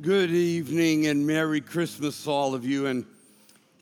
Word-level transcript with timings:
Good 0.00 0.30
evening 0.30 1.08
and 1.08 1.26
Merry 1.26 1.60
Christmas, 1.60 2.28
all 2.28 2.54
of 2.54 2.64
you. 2.64 2.86
And 2.86 3.04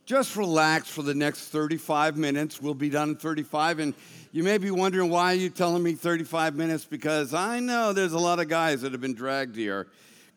just 0.07 0.35
relax 0.35 0.89
for 0.89 1.03
the 1.03 1.15
next 1.15 1.49
35 1.49 2.17
minutes. 2.17 2.59
We'll 2.59 2.73
be 2.73 2.89
done 2.89 3.11
in 3.11 3.17
35. 3.17 3.81
And 3.81 3.95
you 4.33 4.43
may 4.43 4.57
be 4.57 4.71
wondering 4.71 5.11
why 5.11 5.33
you're 5.33 5.51
telling 5.51 5.83
me 5.83 5.93
35 5.93 6.55
minutes 6.55 6.87
because 6.87 7.35
I 7.35 7.61
know 7.61 7.93
there's 7.93 8.15
a 8.15 8.19
lot 8.19 8.41
of 8.41 8.49
guys 8.49 8.81
that 8.81 8.93
have 8.93 9.01
been 9.03 9.13
dragged 9.13 9.57
here, 9.57 9.89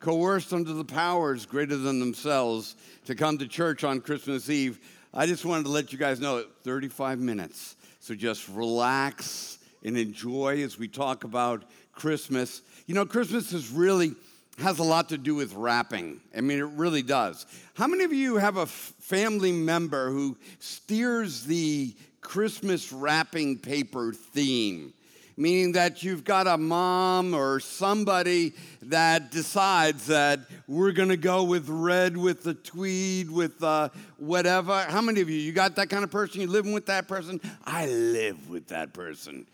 coerced 0.01 0.51
under 0.51 0.73
the 0.73 0.83
powers 0.83 1.45
greater 1.45 1.77
than 1.77 2.01
themselves 2.01 2.75
to 3.05 3.15
come 3.15 3.37
to 3.37 3.47
church 3.47 3.85
on 3.85 4.01
Christmas 4.01 4.49
Eve. 4.49 4.81
I 5.13 5.27
just 5.27 5.45
wanted 5.45 5.63
to 5.63 5.69
let 5.69 5.93
you 5.93 5.97
guys 5.97 6.19
know 6.19 6.43
35 6.65 7.19
minutes. 7.19 7.77
So 8.01 8.15
just 8.15 8.49
relax 8.49 9.59
and 9.85 9.97
enjoy 9.97 10.61
as 10.61 10.77
we 10.77 10.89
talk 10.89 11.23
about 11.23 11.63
Christmas. 11.93 12.63
You 12.85 12.95
know, 12.95 13.05
Christmas 13.05 13.53
is 13.53 13.71
really 13.71 14.15
has 14.59 14.79
a 14.79 14.83
lot 14.83 15.09
to 15.09 15.17
do 15.17 15.35
with 15.35 15.53
wrapping. 15.53 16.19
I 16.35 16.41
mean, 16.41 16.59
it 16.59 16.63
really 16.63 17.01
does. 17.01 17.45
How 17.73 17.87
many 17.87 18.03
of 18.03 18.13
you 18.13 18.35
have 18.37 18.57
a 18.57 18.63
f- 18.63 18.93
family 18.99 19.51
member 19.51 20.11
who 20.11 20.37
steers 20.59 21.45
the 21.45 21.95
Christmas 22.21 22.91
wrapping 22.91 23.57
paper 23.59 24.13
theme? 24.13 24.93
Meaning 25.37 25.71
that 25.71 26.03
you've 26.03 26.25
got 26.25 26.47
a 26.47 26.57
mom 26.57 27.33
or 27.33 27.61
somebody 27.61 28.53
that 28.81 29.31
decides 29.31 30.07
that 30.07 30.41
we're 30.67 30.91
gonna 30.91 31.15
go 31.15 31.43
with 31.43 31.69
red, 31.69 32.17
with 32.17 32.43
the 32.43 32.53
tweed, 32.53 33.31
with 33.31 33.63
uh, 33.63 33.87
whatever. 34.17 34.83
How 34.83 34.99
many 34.99 35.21
of 35.21 35.29
you, 35.29 35.37
you 35.37 35.53
got 35.53 35.77
that 35.77 35.89
kind 35.89 36.03
of 36.03 36.11
person? 36.11 36.41
You 36.41 36.47
living 36.47 36.73
with 36.73 36.87
that 36.87 37.07
person? 37.07 37.39
I 37.63 37.85
live 37.85 38.49
with 38.49 38.67
that 38.67 38.91
person. 38.91 39.45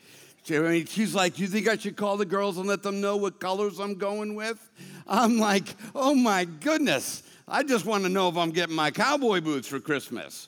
I 0.49 0.59
mean, 0.59 0.85
she's 0.85 1.15
like, 1.15 1.35
Do 1.35 1.41
You 1.41 1.47
think 1.47 1.67
I 1.67 1.77
should 1.77 1.95
call 1.95 2.17
the 2.17 2.25
girls 2.25 2.57
and 2.57 2.67
let 2.67 2.83
them 2.83 3.01
know 3.01 3.17
what 3.17 3.39
colors 3.39 3.79
I'm 3.79 3.95
going 3.95 4.35
with? 4.35 4.69
I'm 5.07 5.37
like, 5.37 5.75
Oh 5.93 6.13
my 6.13 6.45
goodness. 6.45 7.23
I 7.47 7.63
just 7.63 7.85
want 7.85 8.03
to 8.03 8.09
know 8.09 8.27
if 8.29 8.37
I'm 8.37 8.51
getting 8.51 8.75
my 8.75 8.89
cowboy 8.89 9.39
boots 9.41 9.67
for 9.67 9.79
Christmas. 9.79 10.47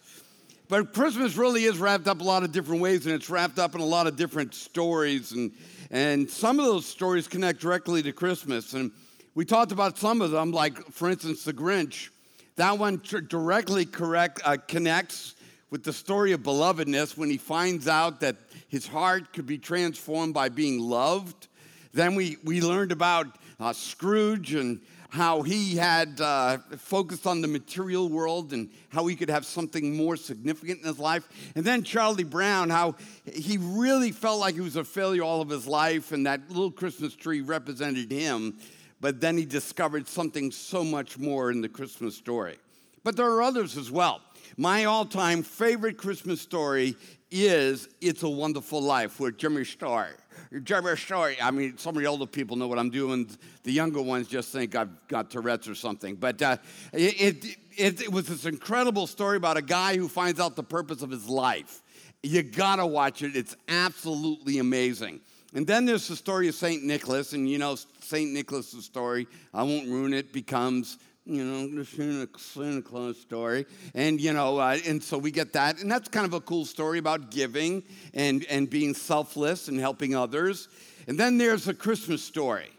But 0.69 0.93
Christmas 0.93 1.37
really 1.37 1.63
is 1.63 1.77
wrapped 1.77 2.07
up 2.07 2.21
a 2.21 2.23
lot 2.23 2.43
of 2.43 2.51
different 2.51 2.81
ways, 2.81 3.05
and 3.05 3.15
it's 3.15 3.29
wrapped 3.29 3.57
up 3.57 3.75
in 3.75 3.81
a 3.81 3.85
lot 3.85 4.07
of 4.07 4.17
different 4.17 4.53
stories. 4.53 5.31
And, 5.31 5.51
and 5.91 6.29
some 6.29 6.59
of 6.59 6.65
those 6.65 6.85
stories 6.85 7.27
connect 7.27 7.61
directly 7.61 8.01
to 8.03 8.11
Christmas. 8.11 8.73
And 8.73 8.91
we 9.33 9.45
talked 9.45 9.71
about 9.71 9.97
some 9.97 10.21
of 10.21 10.31
them, 10.31 10.51
like, 10.51 10.77
for 10.91 11.09
instance, 11.09 11.43
The 11.43 11.53
Grinch. 11.53 12.09
That 12.57 12.79
one 12.79 13.01
directly 13.27 13.85
correct, 13.85 14.41
uh, 14.43 14.57
connects 14.67 15.35
with 15.69 15.83
the 15.83 15.93
story 15.93 16.31
of 16.31 16.41
belovedness 16.41 17.17
when 17.17 17.29
he 17.29 17.37
finds 17.37 17.87
out 17.87 18.21
that 18.21 18.37
his 18.67 18.87
heart 18.87 19.33
could 19.33 19.45
be 19.45 19.57
transformed 19.57 20.33
by 20.33 20.49
being 20.49 20.79
loved. 20.79 21.47
Then 21.93 22.15
we, 22.15 22.37
we 22.43 22.61
learned 22.61 22.91
about 22.91 23.27
uh, 23.59 23.73
Scrooge 23.73 24.53
and 24.53 24.79
how 25.09 25.41
he 25.41 25.75
had 25.75 26.19
uh, 26.19 26.57
focused 26.77 27.25
on 27.25 27.41
the 27.41 27.47
material 27.47 28.09
world 28.09 28.53
and 28.53 28.69
how 28.89 29.07
he 29.07 29.15
could 29.15 29.29
have 29.29 29.45
something 29.45 29.95
more 29.95 30.17
significant 30.17 30.81
in 30.81 30.87
his 30.87 30.99
life. 30.99 31.27
And 31.55 31.63
then 31.63 31.83
Charlie 31.83 32.23
Brown, 32.23 32.69
how 32.69 32.95
he 33.25 33.57
really 33.57 34.11
felt 34.11 34.39
like 34.39 34.55
he 34.55 34.61
was 34.61 34.75
a 34.75 34.83
failure 34.83 35.23
all 35.23 35.41
of 35.41 35.49
his 35.49 35.65
life, 35.65 36.11
and 36.11 36.25
that 36.25 36.49
little 36.49 36.71
Christmas 36.71 37.15
tree 37.15 37.41
represented 37.41 38.11
him. 38.11 38.57
But 38.99 39.21
then 39.21 39.37
he 39.37 39.45
discovered 39.45 40.07
something 40.07 40.51
so 40.51 40.83
much 40.83 41.17
more 41.17 41.51
in 41.51 41.61
the 41.61 41.69
Christmas 41.69 42.15
story. 42.15 42.57
But 43.07 43.15
there 43.15 43.31
are 43.31 43.41
others 43.41 43.77
as 43.77 43.89
well. 43.89 44.19
My 44.57 44.83
all 44.83 45.05
time 45.05 45.41
favorite 45.41 45.95
Christmas 45.95 46.41
story 46.41 46.97
is 47.31 47.87
It's 48.01 48.23
a 48.23 48.29
Wonderful 48.29 48.81
Life 48.81 49.21
with 49.21 49.37
Jimmy 49.37 49.63
Stewart. 49.63 50.19
Jimmy 50.63 50.93
Stewart, 50.97 51.37
I 51.41 51.51
mean, 51.51 51.77
some 51.77 51.95
of 51.95 52.03
the 52.03 52.09
older 52.09 52.25
people 52.25 52.57
know 52.57 52.67
what 52.67 52.77
I'm 52.77 52.89
doing. 52.89 53.29
The 53.63 53.71
younger 53.71 54.01
ones 54.01 54.27
just 54.27 54.51
think 54.51 54.75
I've 54.75 55.07
got 55.07 55.31
Tourette's 55.31 55.69
or 55.69 55.75
something. 55.75 56.17
But 56.17 56.41
uh, 56.41 56.57
it, 56.91 57.55
it, 57.77 58.01
it 58.01 58.11
was 58.11 58.27
this 58.27 58.43
incredible 58.43 59.07
story 59.07 59.37
about 59.37 59.55
a 59.55 59.61
guy 59.61 59.95
who 59.95 60.09
finds 60.09 60.41
out 60.41 60.57
the 60.57 60.63
purpose 60.63 61.01
of 61.01 61.09
his 61.09 61.29
life. 61.29 61.83
You 62.23 62.43
gotta 62.43 62.85
watch 62.85 63.21
it, 63.21 63.37
it's 63.37 63.55
absolutely 63.69 64.59
amazing. 64.59 65.21
And 65.53 65.65
then 65.65 65.85
there's 65.85 66.09
the 66.09 66.17
story 66.17 66.49
of 66.49 66.55
St. 66.55 66.83
Nicholas, 66.83 67.31
and 67.31 67.49
you 67.49 67.57
know, 67.57 67.77
St. 68.01 68.33
Nicholas' 68.33 68.83
story, 68.83 69.27
I 69.53 69.63
won't 69.63 69.87
ruin 69.87 70.13
it, 70.13 70.33
becomes 70.33 70.97
you 71.27 71.43
know, 71.43 71.67
the 71.67 71.85
Santa, 71.85 72.27
Santa 72.37 72.81
Claus 72.81 73.19
story. 73.19 73.65
And, 73.93 74.19
you 74.19 74.33
know, 74.33 74.57
uh, 74.57 74.77
and 74.85 75.03
so 75.03 75.17
we 75.17 75.31
get 75.31 75.53
that. 75.53 75.81
And 75.81 75.91
that's 75.91 76.07
kind 76.07 76.25
of 76.25 76.33
a 76.33 76.41
cool 76.41 76.65
story 76.65 76.99
about 76.99 77.31
giving 77.31 77.83
and, 78.13 78.45
and 78.49 78.69
being 78.69 78.93
selfless 78.93 79.67
and 79.67 79.79
helping 79.79 80.15
others. 80.15 80.69
And 81.07 81.19
then 81.19 81.37
there's 81.37 81.67
a 81.67 81.73
Christmas 81.73 82.23
story. 82.23 82.69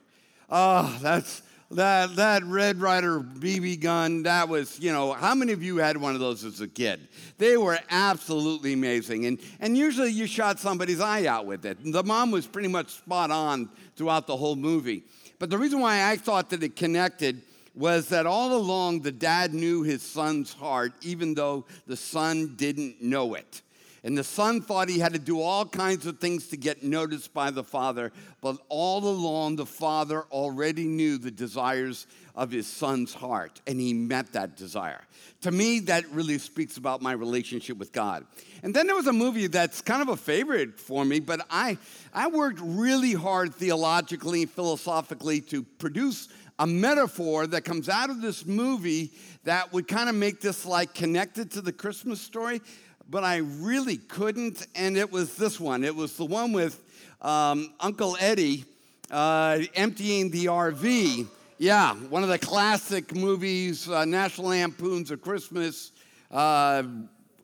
Oh, 0.51 0.99
that's 1.03 1.43
that 1.71 2.17
that 2.17 2.45
Red 2.45 2.81
Ryder 2.81 3.21
BB 3.21 3.81
gun. 3.81 4.23
That 4.23 4.49
was, 4.49 4.81
you 4.81 4.91
know, 4.91 5.13
how 5.13 5.35
many 5.35 5.53
of 5.53 5.63
you 5.63 5.77
had 5.77 5.99
one 5.99 6.15
of 6.15 6.21
those 6.21 6.43
as 6.45 6.63
a 6.63 6.69
kid? 6.69 7.07
They 7.37 7.59
were 7.59 7.79
absolutely 7.91 8.73
amazing. 8.73 9.27
And 9.27 9.39
and 9.61 9.77
usually 9.77 10.11
you 10.11 10.27
shot 10.27 10.59
somebody's 10.59 11.01
eye 11.01 11.27
out 11.27 11.45
with 11.45 11.67
it. 11.67 11.77
The 11.85 12.03
mom 12.03 12.31
was 12.31 12.47
pretty 12.47 12.69
much 12.69 12.91
spot 12.93 13.31
on 13.31 13.69
throughout 13.97 14.27
the 14.27 14.37
whole 14.37 14.57
movie. 14.57 15.05
But 15.39 15.51
the 15.51 15.59
reason 15.59 15.81
why 15.81 16.11
I 16.11 16.17
thought 16.17 16.51
that 16.51 16.63
it 16.63 16.75
connected 16.75 17.43
was 17.79 18.09
that 18.09 18.27
all 18.27 18.57
along 18.57 19.01
the 19.01 19.13
dad 19.13 19.55
knew 19.55 19.83
his 19.83 20.03
son's 20.03 20.53
heart, 20.53 20.93
even 21.01 21.35
though 21.35 21.65
the 21.87 21.97
son 21.97 22.55
didn't 22.57 23.01
know 23.01 23.35
it. 23.35 23.63
And 24.03 24.19
the 24.19 24.25
son 24.25 24.61
thought 24.61 24.89
he 24.89 24.99
had 24.99 25.13
to 25.13 25.19
do 25.19 25.41
all 25.41 25.65
kinds 25.65 26.07
of 26.07 26.19
things 26.19 26.49
to 26.49 26.57
get 26.57 26.83
noticed 26.83 27.33
by 27.33 27.51
the 27.51 27.65
father, 27.65 28.13
but 28.41 28.57
all 28.69 29.05
along 29.05 29.57
the 29.57 29.67
father 29.67 30.25
already 30.31 30.85
knew 30.85 31.19
the 31.19 31.31
desires 31.31 32.07
of 32.35 32.51
his 32.51 32.67
son's 32.67 33.13
heart, 33.13 33.61
and 33.67 33.81
he 33.81 33.93
met 33.93 34.33
that 34.33 34.57
desire. 34.57 35.03
To 35.43 35.51
me, 35.51 35.81
that 35.81 36.09
really 36.11 36.39
speaks 36.39 36.77
about 36.77 37.03
my 37.03 37.13
relationship 37.13 37.77
with 37.77 37.93
God. 37.93 38.25
And 38.63 38.75
then 38.75 38.87
there 38.87 38.97
was 38.97 39.09
a 39.09 39.13
movie 39.13 39.49
that's 39.49 39.81
kind 39.83 40.03
of 40.03 40.09
a 40.09 40.17
favorite 40.17 40.81
for 40.81 41.05
me, 41.05 41.21
but 41.21 41.45
I, 41.51 41.79
I 42.15 42.29
worked 42.29 42.61
really 42.61 43.13
hard 43.13 43.55
theologically, 43.55 44.47
philosophically 44.47 45.41
to 45.43 45.63
produce 45.63 46.29
a 46.59 46.67
metaphor 46.67 47.47
that 47.47 47.63
comes 47.63 47.89
out 47.89 48.11
of 48.11 48.21
this 48.21 48.45
movie 48.45 49.13
that 49.45 49.73
would 49.73 49.87
kind 49.87 50.09
of 50.09 50.15
make 50.15 50.41
this 50.41 50.67
like 50.67 50.93
connected 50.95 51.51
to 51.53 51.61
the 51.61 51.73
Christmas 51.73 52.21
story, 52.21 52.61
but 53.09 53.25
I 53.25 53.39
really 53.39 53.97
couldn't. 53.97 54.67
And 54.75 54.97
it 54.97 55.11
was 55.11 55.37
this 55.37 55.61
one. 55.61 55.85
It 55.85 55.95
was 55.95 56.17
the 56.17 56.25
one 56.25 56.53
with 56.53 56.83
um, 57.23 57.73
Uncle 57.81 58.17
Eddie 58.21 58.65
uh, 59.11 59.61
emptying 59.75 60.31
the 60.31 60.47
RV. 60.47 61.27
Yeah, 61.59 61.95
one 61.95 62.23
of 62.23 62.29
the 62.29 62.39
classic 62.39 63.15
movies, 63.15 63.89
uh, 63.89 64.05
National 64.05 64.49
Lampoons 64.49 65.11
of 65.11 65.21
Christmas, 65.23 65.93
uh, 66.31 66.85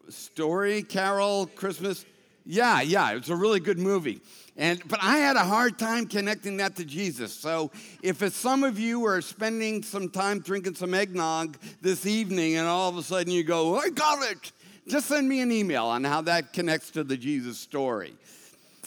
story, 0.09 0.83
Carol, 0.83 1.47
Christmas. 1.47 2.05
Yeah, 2.47 2.83
yeah, 2.83 3.13
it 3.13 3.21
was 3.21 3.31
a 3.31 3.37
really 3.37 3.61
good 3.61 3.79
movie. 3.79 4.21
And, 4.57 4.87
but 4.87 5.03
I 5.03 5.17
had 5.17 5.37
a 5.37 5.45
hard 5.45 5.79
time 5.79 6.07
connecting 6.07 6.59
that 6.59 6.77
to 6.77 6.85
Jesus. 6.85 7.33
So 7.33 7.71
if 8.03 8.23
some 8.35 8.63
of 8.63 8.79
you 8.79 9.05
are 9.07 9.21
spending 9.21 9.83
some 9.83 10.09
time 10.11 10.41
drinking 10.41 10.75
some 10.75 10.95
eggnog 10.95 11.57
this 11.81 12.07
evening 12.07 12.57
and 12.57 12.67
all 12.67 12.89
of 12.91 12.97
a 12.97 13.03
sudden 13.03 13.33
you 13.33 13.43
go, 13.43 13.77
I 13.77 13.89
got 13.89 14.23
it, 14.31 14.53
just 14.87 15.07
send 15.07 15.29
me 15.29 15.41
an 15.41 15.51
email 15.51 15.87
on 15.87 16.05
how 16.05 16.21
that 16.23 16.53
connects 16.53 16.91
to 16.93 17.03
the 17.03 17.17
Jesus 17.17 17.59
story. 17.59 18.15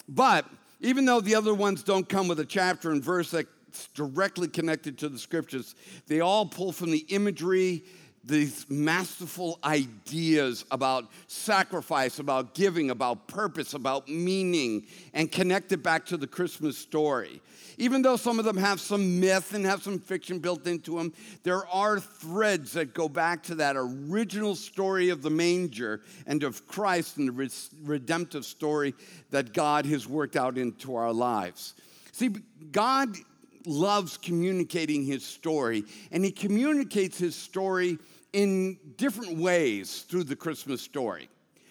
But 0.08 0.46
even 0.80 1.04
though 1.04 1.20
the 1.20 1.34
other 1.34 1.52
ones 1.52 1.82
don't 1.82 2.08
come 2.08 2.28
with 2.28 2.40
a 2.40 2.46
chapter 2.46 2.92
and 2.92 3.02
verse 3.02 3.32
that's 3.32 3.88
directly 3.94 4.48
connected 4.48 4.96
to 4.98 5.08
the 5.08 5.18
scriptures, 5.18 5.74
they 6.06 6.20
all 6.20 6.46
pull 6.46 6.72
from 6.72 6.92
the 6.92 7.04
imagery 7.08 7.82
these 8.28 8.66
masterful 8.68 9.58
ideas 9.64 10.64
about 10.70 11.10
sacrifice, 11.26 12.18
about 12.18 12.54
giving, 12.54 12.90
about 12.90 13.26
purpose, 13.26 13.72
about 13.72 14.06
meaning, 14.08 14.86
and 15.14 15.32
connect 15.32 15.72
it 15.72 15.82
back 15.82 16.04
to 16.06 16.18
the 16.18 16.26
Christmas 16.26 16.76
story. 16.76 17.40
Even 17.78 18.02
though 18.02 18.16
some 18.16 18.38
of 18.38 18.44
them 18.44 18.56
have 18.56 18.80
some 18.80 19.18
myth 19.18 19.54
and 19.54 19.64
have 19.64 19.82
some 19.82 19.98
fiction 19.98 20.40
built 20.40 20.66
into 20.66 20.98
them, 20.98 21.12
there 21.42 21.66
are 21.68 21.98
threads 21.98 22.72
that 22.72 22.92
go 22.92 23.08
back 23.08 23.42
to 23.44 23.54
that 23.54 23.76
original 23.76 24.54
story 24.54 25.08
of 25.08 25.22
the 25.22 25.30
manger 25.30 26.02
and 26.26 26.42
of 26.42 26.66
Christ 26.66 27.16
and 27.16 27.28
the 27.28 27.50
redemptive 27.84 28.44
story 28.44 28.94
that 29.30 29.54
God 29.54 29.86
has 29.86 30.06
worked 30.06 30.36
out 30.36 30.58
into 30.58 30.96
our 30.96 31.12
lives. 31.12 31.74
See, 32.12 32.30
God 32.72 33.16
loves 33.64 34.16
communicating 34.18 35.04
his 35.04 35.24
story, 35.24 35.84
and 36.10 36.24
he 36.24 36.30
communicates 36.30 37.16
his 37.16 37.36
story 37.36 37.98
in 38.32 38.78
different 38.96 39.38
ways 39.38 40.02
through 40.02 40.24
the 40.24 40.36
Christmas 40.36 40.82
story. 40.82 41.28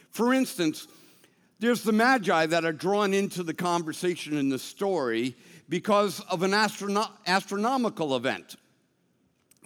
For 0.09 0.33
instance, 0.33 0.87
there's 1.59 1.83
the 1.83 1.91
Magi 1.91 2.45
that 2.47 2.65
are 2.65 2.73
drawn 2.73 3.13
into 3.13 3.43
the 3.43 3.53
conversation 3.53 4.37
in 4.37 4.49
the 4.49 4.59
story 4.59 5.35
because 5.69 6.19
of 6.21 6.43
an 6.43 6.51
astrono- 6.51 7.11
astronomical 7.25 8.15
event. 8.15 8.55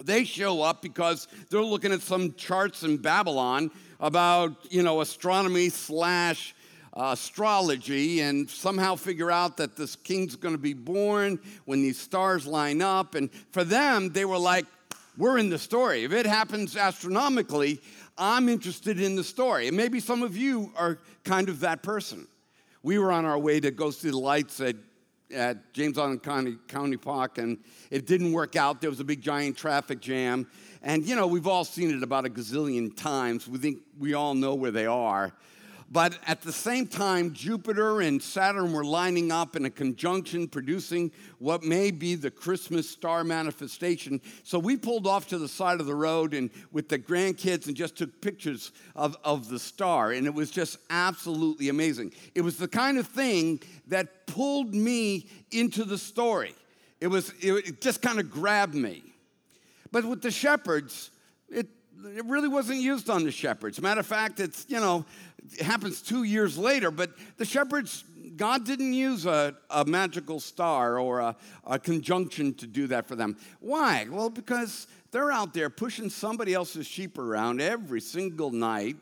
They 0.02 0.24
show 0.24 0.62
up 0.62 0.82
because 0.82 1.28
they're 1.50 1.62
looking 1.62 1.92
at 1.92 2.00
some 2.00 2.34
charts 2.34 2.82
in 2.82 2.96
Babylon 2.96 3.70
about, 4.00 4.56
you 4.70 4.82
know, 4.82 5.00
astronomy 5.00 5.68
slash 5.68 6.54
uh, 6.94 7.10
astrology 7.12 8.20
and 8.20 8.48
somehow 8.50 8.96
figure 8.96 9.30
out 9.30 9.56
that 9.56 9.76
this 9.76 9.96
king's 9.96 10.36
going 10.36 10.54
to 10.54 10.60
be 10.60 10.74
born 10.74 11.38
when 11.64 11.82
these 11.82 11.98
stars 11.98 12.46
line 12.46 12.82
up. 12.82 13.14
And 13.14 13.30
for 13.50 13.64
them, 13.64 14.10
they 14.10 14.24
were 14.24 14.38
like, 14.38 14.66
we're 15.16 15.38
in 15.38 15.50
the 15.50 15.58
story. 15.58 16.04
If 16.04 16.12
it 16.12 16.26
happens 16.26 16.76
astronomically, 16.76 17.80
I'm 18.16 18.48
interested 18.48 19.00
in 19.00 19.16
the 19.16 19.24
story. 19.24 19.68
And 19.68 19.76
maybe 19.76 20.00
some 20.00 20.22
of 20.22 20.36
you 20.36 20.72
are 20.76 20.98
kind 21.24 21.48
of 21.48 21.60
that 21.60 21.82
person. 21.82 22.26
We 22.82 22.98
were 22.98 23.12
on 23.12 23.24
our 23.24 23.38
way 23.38 23.60
to 23.60 23.70
go 23.70 23.90
see 23.90 24.10
the 24.10 24.18
lights 24.18 24.60
at, 24.60 24.76
at 25.32 25.72
James 25.72 25.98
Island 25.98 26.22
County, 26.22 26.56
County 26.66 26.96
Park, 26.96 27.38
and 27.38 27.58
it 27.90 28.06
didn't 28.06 28.32
work 28.32 28.56
out. 28.56 28.80
There 28.80 28.90
was 28.90 29.00
a 29.00 29.04
big 29.04 29.20
giant 29.20 29.56
traffic 29.56 30.00
jam. 30.00 30.46
And 30.82 31.06
you 31.06 31.14
know, 31.14 31.26
we've 31.26 31.46
all 31.46 31.64
seen 31.64 31.90
it 31.90 32.02
about 32.02 32.26
a 32.26 32.30
gazillion 32.30 32.96
times. 32.96 33.46
We 33.46 33.58
think 33.58 33.78
we 33.98 34.14
all 34.14 34.34
know 34.34 34.54
where 34.54 34.72
they 34.72 34.86
are. 34.86 35.32
But 35.92 36.18
at 36.26 36.40
the 36.40 36.54
same 36.54 36.86
time, 36.86 37.34
Jupiter 37.34 38.00
and 38.00 38.22
Saturn 38.22 38.72
were 38.72 38.84
lining 38.84 39.30
up 39.30 39.56
in 39.56 39.66
a 39.66 39.70
conjunction, 39.70 40.48
producing 40.48 41.12
what 41.38 41.62
may 41.62 41.90
be 41.90 42.14
the 42.14 42.30
Christmas 42.30 42.88
star 42.88 43.24
manifestation. 43.24 44.22
So 44.42 44.58
we 44.58 44.78
pulled 44.78 45.06
off 45.06 45.28
to 45.28 45.38
the 45.38 45.48
side 45.48 45.80
of 45.80 45.86
the 45.86 45.94
road 45.94 46.32
and 46.32 46.48
with 46.70 46.88
the 46.88 46.98
grandkids 46.98 47.66
and 47.66 47.76
just 47.76 47.94
took 47.94 48.22
pictures 48.22 48.72
of, 48.96 49.18
of 49.22 49.50
the 49.50 49.58
star. 49.58 50.12
And 50.12 50.26
it 50.26 50.32
was 50.32 50.50
just 50.50 50.78
absolutely 50.88 51.68
amazing. 51.68 52.14
It 52.34 52.40
was 52.40 52.56
the 52.56 52.68
kind 52.68 52.96
of 52.96 53.06
thing 53.06 53.60
that 53.88 54.26
pulled 54.26 54.74
me 54.74 55.28
into 55.50 55.84
the 55.84 55.98
story. 55.98 56.54
It 57.02 57.08
was 57.08 57.34
it 57.40 57.82
just 57.82 58.00
kind 58.00 58.18
of 58.18 58.30
grabbed 58.30 58.74
me. 58.74 59.02
But 59.90 60.06
with 60.06 60.22
the 60.22 60.30
shepherds, 60.30 61.10
it 61.50 61.68
it 62.04 62.24
really 62.26 62.48
wasn't 62.48 62.80
used 62.80 63.08
on 63.10 63.24
the 63.24 63.30
shepherds. 63.30 63.80
Matter 63.80 64.00
of 64.00 64.06
fact, 64.06 64.40
it's, 64.40 64.66
you 64.68 64.80
know, 64.80 65.04
it 65.52 65.62
happens 65.62 66.02
two 66.02 66.24
years 66.24 66.56
later, 66.56 66.90
but 66.90 67.10
the 67.36 67.44
shepherds, 67.44 68.04
God 68.36 68.64
didn't 68.64 68.92
use 68.92 69.26
a, 69.26 69.54
a 69.70 69.84
magical 69.84 70.40
star 70.40 70.98
or 70.98 71.20
a, 71.20 71.36
a 71.66 71.78
conjunction 71.78 72.54
to 72.54 72.66
do 72.66 72.86
that 72.88 73.06
for 73.06 73.16
them. 73.16 73.36
Why? 73.60 74.06
Well, 74.10 74.30
because 74.30 74.86
they're 75.10 75.30
out 75.30 75.52
there 75.52 75.70
pushing 75.70 76.08
somebody 76.10 76.54
else's 76.54 76.86
sheep 76.86 77.18
around 77.18 77.60
every 77.60 78.00
single 78.00 78.50
night. 78.50 78.96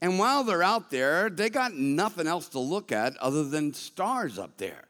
And 0.00 0.18
while 0.18 0.44
they're 0.44 0.62
out 0.62 0.90
there, 0.90 1.30
they 1.30 1.50
got 1.50 1.74
nothing 1.74 2.26
else 2.26 2.48
to 2.50 2.60
look 2.60 2.92
at 2.92 3.16
other 3.16 3.44
than 3.44 3.74
stars 3.74 4.38
up 4.38 4.56
there. 4.56 4.84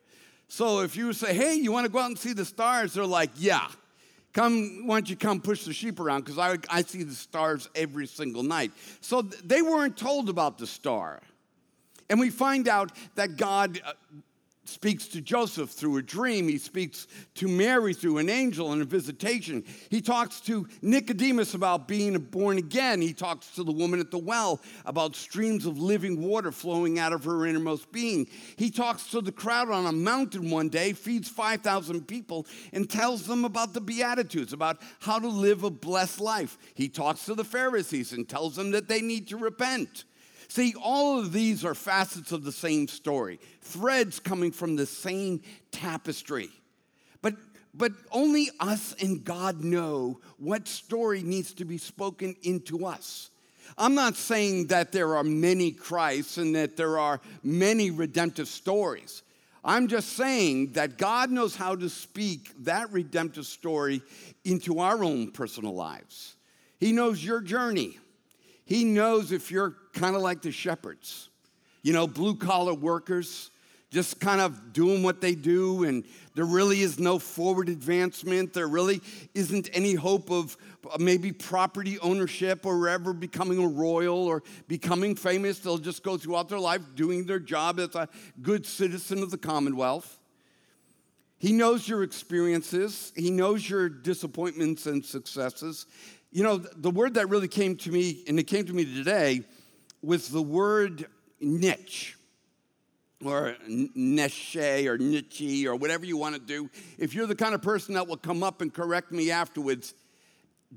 So 0.48 0.80
if 0.80 0.96
you 0.96 1.12
say, 1.12 1.34
hey, 1.34 1.54
you 1.54 1.72
want 1.72 1.86
to 1.86 1.92
go 1.92 1.98
out 1.98 2.06
and 2.06 2.18
see 2.18 2.32
the 2.32 2.44
stars? 2.44 2.94
They're 2.94 3.06
like, 3.06 3.30
yeah. 3.36 3.68
Come, 4.32 4.86
why 4.86 5.00
don't 5.00 5.10
you 5.10 5.16
come 5.16 5.40
push 5.40 5.64
the 5.64 5.72
sheep 5.72 6.00
around? 6.00 6.24
Because 6.24 6.38
I, 6.38 6.58
I 6.68 6.82
see 6.82 7.02
the 7.02 7.14
stars 7.14 7.68
every 7.74 8.06
single 8.06 8.42
night. 8.42 8.72
So 9.00 9.22
they 9.22 9.62
weren't 9.62 9.96
told 9.96 10.28
about 10.28 10.58
the 10.58 10.66
star. 10.66 11.20
And 12.10 12.20
we 12.20 12.30
find 12.30 12.68
out 12.68 12.92
that 13.16 13.36
God 13.36 13.80
uh, 13.84 13.92
speaks 14.68 15.08
to 15.08 15.20
Joseph 15.20 15.70
through 15.70 15.96
a 15.96 16.02
dream. 16.02 16.48
He 16.48 16.58
speaks 16.58 17.06
to 17.34 17.48
Mary 17.48 17.94
through 17.94 18.18
an 18.18 18.28
angel 18.28 18.72
and 18.72 18.82
a 18.82 18.84
visitation. 18.84 19.64
He 19.90 20.00
talks 20.00 20.40
to 20.42 20.68
Nicodemus 20.82 21.54
about 21.54 21.88
being 21.88 22.16
born 22.18 22.58
again. 22.58 23.00
He 23.00 23.12
talks 23.12 23.50
to 23.52 23.64
the 23.64 23.72
woman 23.72 24.00
at 24.00 24.10
the 24.10 24.18
well 24.18 24.60
about 24.84 25.16
streams 25.16 25.66
of 25.66 25.78
living 25.78 26.22
water 26.22 26.52
flowing 26.52 26.98
out 26.98 27.12
of 27.12 27.24
her 27.24 27.46
innermost 27.46 27.90
being. 27.92 28.26
He 28.56 28.70
talks 28.70 29.10
to 29.10 29.20
the 29.20 29.32
crowd 29.32 29.70
on 29.70 29.86
a 29.86 29.92
mountain 29.92 30.50
one 30.50 30.68
day, 30.68 30.92
feeds 30.92 31.28
5,000 31.28 32.06
people, 32.06 32.46
and 32.72 32.88
tells 32.88 33.26
them 33.26 33.44
about 33.44 33.72
the 33.72 33.80
Beatitudes, 33.80 34.52
about 34.52 34.80
how 35.00 35.18
to 35.18 35.28
live 35.28 35.64
a 35.64 35.70
blessed 35.70 36.20
life. 36.20 36.58
He 36.74 36.88
talks 36.88 37.24
to 37.24 37.34
the 37.34 37.44
Pharisees 37.44 38.12
and 38.12 38.28
tells 38.28 38.56
them 38.56 38.70
that 38.72 38.88
they 38.88 39.00
need 39.00 39.28
to 39.28 39.36
repent. 39.36 40.04
See, 40.48 40.74
all 40.82 41.18
of 41.18 41.32
these 41.32 41.64
are 41.64 41.74
facets 41.74 42.32
of 42.32 42.42
the 42.42 42.52
same 42.52 42.88
story, 42.88 43.38
threads 43.60 44.18
coming 44.18 44.50
from 44.50 44.76
the 44.76 44.86
same 44.86 45.42
tapestry. 45.70 46.48
But, 47.20 47.34
but 47.74 47.92
only 48.10 48.48
us 48.58 48.94
and 49.00 49.22
God 49.22 49.62
know 49.62 50.20
what 50.38 50.66
story 50.66 51.22
needs 51.22 51.52
to 51.54 51.66
be 51.66 51.76
spoken 51.76 52.34
into 52.42 52.86
us. 52.86 53.30
I'm 53.76 53.94
not 53.94 54.16
saying 54.16 54.68
that 54.68 54.92
there 54.92 55.16
are 55.16 55.24
many 55.24 55.70
Christs 55.70 56.38
and 56.38 56.56
that 56.56 56.78
there 56.78 56.98
are 56.98 57.20
many 57.42 57.90
redemptive 57.90 58.48
stories. 58.48 59.22
I'm 59.62 59.88
just 59.88 60.14
saying 60.14 60.72
that 60.72 60.96
God 60.96 61.30
knows 61.30 61.54
how 61.54 61.76
to 61.76 61.90
speak 61.90 62.52
that 62.64 62.90
redemptive 62.90 63.44
story 63.44 64.00
into 64.44 64.78
our 64.78 65.04
own 65.04 65.30
personal 65.30 65.74
lives. 65.74 66.36
He 66.78 66.92
knows 66.92 67.22
your 67.22 67.42
journey. 67.42 67.98
He 68.64 68.84
knows 68.84 69.32
if 69.32 69.50
you're 69.50 69.74
kind 69.98 70.14
of 70.14 70.22
like 70.22 70.42
the 70.42 70.52
shepherds, 70.52 71.28
you 71.82 71.92
know, 71.92 72.06
blue 72.06 72.36
collar 72.36 72.74
workers, 72.74 73.50
just 73.90 74.20
kind 74.20 74.40
of 74.40 74.72
doing 74.72 75.02
what 75.02 75.20
they 75.20 75.34
do, 75.34 75.84
and 75.84 76.04
there 76.34 76.44
really 76.44 76.82
is 76.82 77.00
no 77.00 77.18
forward 77.18 77.68
advancement. 77.68 78.52
There 78.52 78.68
really 78.68 79.00
isn't 79.34 79.70
any 79.72 79.94
hope 79.94 80.30
of 80.30 80.56
maybe 80.98 81.32
property 81.32 81.98
ownership 82.00 82.64
or 82.66 82.88
ever 82.88 83.12
becoming 83.12 83.62
a 83.62 83.66
royal 83.66 84.26
or 84.26 84.42
becoming 84.68 85.16
famous. 85.16 85.58
They'll 85.58 85.78
just 85.78 86.02
go 86.02 86.16
throughout 86.16 86.48
their 86.48 86.60
life 86.60 86.82
doing 86.94 87.24
their 87.24 87.40
job 87.40 87.80
as 87.80 87.94
a 87.94 88.08
good 88.42 88.66
citizen 88.66 89.22
of 89.22 89.30
the 89.30 89.38
Commonwealth. 89.38 90.18
He 91.38 91.52
knows 91.52 91.88
your 91.88 92.02
experiences, 92.02 93.12
He 93.16 93.30
knows 93.30 93.68
your 93.68 93.88
disappointments 93.88 94.86
and 94.86 95.04
successes. 95.04 95.86
You 96.30 96.42
know, 96.42 96.58
the 96.58 96.90
word 96.90 97.14
that 97.14 97.30
really 97.30 97.48
came 97.48 97.74
to 97.78 97.90
me, 97.90 98.22
and 98.28 98.38
it 98.38 98.44
came 98.44 98.66
to 98.66 98.74
me 98.74 98.84
today, 98.84 99.44
was 100.02 100.28
the 100.28 100.42
word 100.42 101.06
niche 101.40 102.16
or 103.24 103.56
niche 103.68 104.56
or 104.56 104.98
niche 104.98 105.66
or 105.66 105.76
whatever 105.76 106.06
you 106.06 106.16
want 106.16 106.34
to 106.34 106.40
do. 106.40 106.70
If 106.98 107.14
you're 107.14 107.26
the 107.26 107.34
kind 107.34 107.54
of 107.54 107.62
person 107.62 107.94
that 107.94 108.06
will 108.06 108.16
come 108.16 108.42
up 108.42 108.60
and 108.62 108.72
correct 108.72 109.12
me 109.12 109.30
afterwards, 109.30 109.94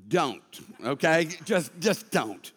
don't, 0.07 0.41
okay? 0.83 1.27
just, 1.45 1.71
just 1.79 2.11
don't. 2.11 2.51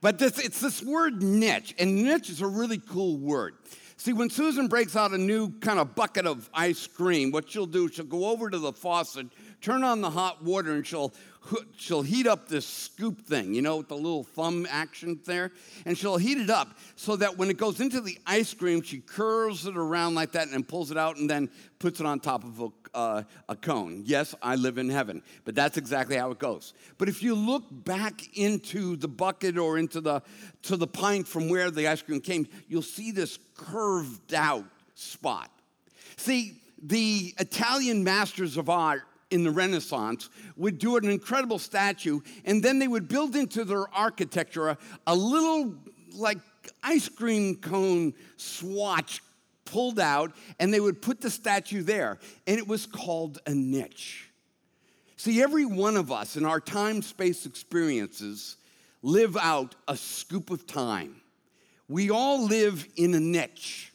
But 0.00 0.18
this, 0.18 0.38
it's 0.38 0.60
this 0.60 0.82
word 0.82 1.22
niche, 1.22 1.74
and 1.78 2.04
niche 2.04 2.30
is 2.30 2.40
a 2.40 2.46
really 2.46 2.78
cool 2.78 3.18
word. 3.18 3.56
See, 3.96 4.12
when 4.12 4.30
Susan 4.30 4.68
breaks 4.68 4.94
out 4.94 5.10
a 5.10 5.18
new 5.18 5.50
kind 5.58 5.80
of 5.80 5.96
bucket 5.96 6.24
of 6.24 6.48
ice 6.54 6.86
cream, 6.86 7.32
what 7.32 7.50
she'll 7.50 7.66
do, 7.66 7.86
is 7.86 7.94
she'll 7.94 8.04
go 8.04 8.26
over 8.26 8.48
to 8.48 8.58
the 8.58 8.72
faucet, 8.72 9.26
turn 9.60 9.82
on 9.82 10.00
the 10.00 10.10
hot 10.10 10.44
water, 10.44 10.72
and 10.72 10.86
she'll 10.86 11.12
she'll 11.76 12.02
heat 12.02 12.26
up 12.26 12.48
this 12.48 12.66
scoop 12.66 13.22
thing, 13.22 13.54
you 13.54 13.62
know, 13.62 13.78
with 13.78 13.88
the 13.88 13.94
little 13.94 14.24
thumb 14.24 14.66
action 14.68 15.18
there, 15.24 15.50
and 15.86 15.96
she'll 15.96 16.16
heat 16.16 16.38
it 16.38 16.50
up 16.50 16.76
so 16.96 17.16
that 17.16 17.36
when 17.38 17.50
it 17.50 17.56
goes 17.56 17.80
into 17.80 18.00
the 18.00 18.18
ice 18.26 18.52
cream, 18.54 18.82
she 18.82 18.98
curls 18.98 19.66
it 19.66 19.76
around 19.76 20.14
like 20.14 20.32
that 20.32 20.48
and 20.48 20.66
pulls 20.66 20.90
it 20.90 20.98
out 20.98 21.16
and 21.16 21.28
then 21.28 21.50
puts 21.78 22.00
it 22.00 22.06
on 22.06 22.20
top 22.20 22.44
of 22.44 22.60
a, 22.60 22.96
uh, 22.96 23.22
a 23.48 23.56
cone. 23.56 24.02
Yes, 24.04 24.34
I 24.42 24.56
live 24.56 24.78
in 24.78 24.88
heaven, 24.88 25.22
but 25.44 25.54
that's 25.54 25.76
exactly 25.76 26.16
how 26.16 26.30
it 26.30 26.38
goes. 26.38 26.74
But 26.98 27.08
if 27.08 27.22
you 27.22 27.34
look 27.34 27.64
back 27.70 28.36
into 28.36 28.96
the 28.96 29.08
bucket 29.08 29.58
or 29.58 29.78
into 29.78 30.00
the 30.00 30.22
to 30.62 30.76
the 30.76 30.86
pint 30.86 31.28
from 31.28 31.48
where 31.48 31.70
the 31.70 31.86
ice 31.86 32.02
cream 32.02 32.20
came, 32.20 32.48
you'll 32.68 32.82
see 32.82 33.10
this 33.10 33.38
curved 33.56 34.34
out 34.34 34.64
spot. 34.94 35.50
See, 36.16 36.60
the 36.82 37.34
Italian 37.38 38.04
masters 38.04 38.56
of 38.56 38.68
art 38.68 39.02
in 39.30 39.44
the 39.44 39.50
Renaissance 39.50 40.30
would 40.56 40.78
do 40.78 40.96
an 40.96 41.08
incredible 41.08 41.58
statue, 41.58 42.20
and 42.44 42.62
then 42.62 42.78
they 42.78 42.88
would 42.88 43.08
build 43.08 43.36
into 43.36 43.64
their 43.64 43.92
architecture 43.94 44.70
a, 44.70 44.78
a 45.06 45.14
little 45.14 45.74
like 46.14 46.38
ice 46.82 47.08
cream 47.08 47.56
cone 47.56 48.14
swatch 48.36 49.22
pulled 49.64 50.00
out, 50.00 50.32
and 50.58 50.72
they 50.72 50.80
would 50.80 51.02
put 51.02 51.20
the 51.20 51.30
statue 51.30 51.82
there, 51.82 52.18
and 52.46 52.58
it 52.58 52.66
was 52.66 52.86
called 52.86 53.38
a 53.46 53.54
niche. 53.54 54.30
See, 55.16 55.42
every 55.42 55.66
one 55.66 55.96
of 55.96 56.10
us 56.12 56.36
in 56.36 56.44
our 56.44 56.60
time 56.60 57.02
space 57.02 57.44
experiences 57.44 58.56
live 59.02 59.36
out 59.36 59.74
a 59.86 59.96
scoop 59.96 60.50
of 60.50 60.66
time. 60.66 61.20
We 61.88 62.10
all 62.10 62.46
live 62.46 62.86
in 62.96 63.14
a 63.14 63.20
niche. 63.20 63.92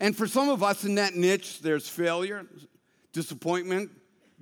And 0.00 0.16
for 0.16 0.26
some 0.26 0.48
of 0.48 0.62
us 0.62 0.84
in 0.84 0.96
that 0.96 1.14
niche, 1.14 1.60
there's 1.60 1.88
failure, 1.88 2.46
disappointment, 3.12 3.90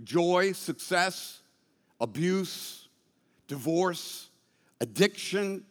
joy, 0.04 0.52
success, 0.52 1.40
abuse, 2.00 2.88
divorce, 3.46 4.28
addiction, 4.80 5.64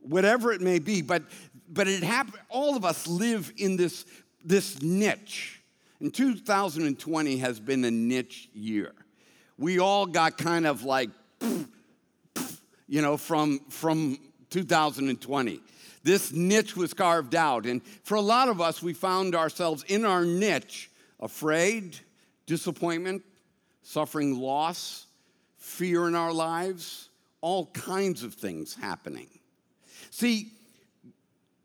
whatever 0.00 0.52
it 0.52 0.60
may 0.60 0.78
be. 0.78 1.02
But, 1.02 1.24
but 1.68 1.88
it 1.88 2.02
happened, 2.02 2.38
all 2.48 2.76
of 2.76 2.84
us 2.84 3.06
live 3.06 3.52
in 3.56 3.76
this, 3.76 4.06
this 4.44 4.82
niche. 4.82 5.60
And 6.00 6.12
2020 6.12 7.38
has 7.38 7.60
been 7.60 7.84
a 7.84 7.90
niche 7.90 8.48
year. 8.52 8.92
We 9.58 9.78
all 9.78 10.06
got 10.06 10.36
kind 10.36 10.66
of 10.66 10.82
like, 10.84 11.10
you 12.88 13.02
know, 13.02 13.16
from, 13.16 13.60
from 13.68 14.18
2020. 14.50 15.60
This 16.02 16.32
niche 16.32 16.76
was 16.76 16.92
carved 16.92 17.34
out. 17.34 17.64
And 17.64 17.82
for 18.02 18.16
a 18.16 18.20
lot 18.20 18.48
of 18.48 18.60
us, 18.60 18.82
we 18.82 18.92
found 18.92 19.34
ourselves 19.34 19.84
in 19.84 20.04
our 20.04 20.24
niche 20.24 20.90
afraid, 21.20 21.98
disappointment, 22.46 23.22
suffering 23.84 24.40
loss, 24.40 25.06
fear 25.58 26.08
in 26.08 26.16
our 26.16 26.32
lives, 26.32 27.10
all 27.40 27.66
kinds 27.66 28.24
of 28.24 28.34
things 28.34 28.74
happening. 28.74 29.28
See, 30.10 30.50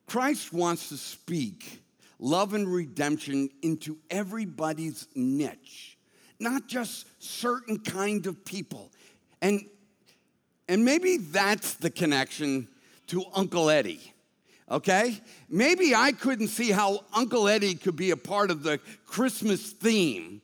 Christ 0.05 0.53
wants 0.53 0.89
to 0.89 0.97
speak 0.97 1.81
love 2.19 2.53
and 2.53 2.71
redemption 2.71 3.49
into 3.61 3.97
everybody's 4.09 5.07
niche, 5.15 5.97
not 6.39 6.67
just 6.67 7.07
certain 7.23 7.79
kind 7.79 8.27
of 8.27 8.43
people. 8.43 8.91
And, 9.41 9.65
and 10.67 10.83
maybe 10.83 11.17
that's 11.17 11.75
the 11.75 11.89
connection 11.89 12.67
to 13.07 13.23
Uncle 13.33 13.69
Eddie, 13.69 14.13
okay? 14.69 15.21
Maybe 15.47 15.95
I 15.95 16.11
couldn't 16.11 16.49
see 16.49 16.71
how 16.71 17.05
Uncle 17.13 17.47
Eddie 17.47 17.75
could 17.75 17.95
be 17.95 18.11
a 18.11 18.17
part 18.17 18.51
of 18.51 18.63
the 18.63 18.79
Christmas 19.05 19.71
theme. 19.71 20.41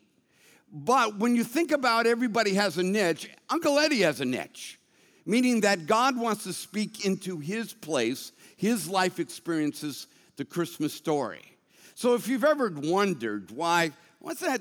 But 0.77 1.17
when 1.19 1.37
you 1.37 1.45
think 1.45 1.71
about 1.71 2.05
everybody 2.05 2.53
has 2.55 2.77
a 2.77 2.83
niche, 2.83 3.29
Uncle 3.49 3.79
Eddie 3.79 4.01
has 4.01 4.19
a 4.19 4.25
niche, 4.25 4.77
meaning 5.25 5.61
that 5.61 5.85
God 5.85 6.17
wants 6.17 6.43
to 6.43 6.51
speak 6.51 7.05
into 7.05 7.39
his 7.39 7.71
place, 7.71 8.33
his 8.57 8.89
life 8.89 9.17
experiences, 9.17 10.07
the 10.35 10.43
Christmas 10.43 10.93
story. 10.93 11.57
So 11.93 12.13
if 12.13 12.27
you've 12.27 12.43
ever 12.43 12.69
wondered 12.75 13.51
why, 13.51 13.91
what's 14.19 14.41
that? 14.41 14.59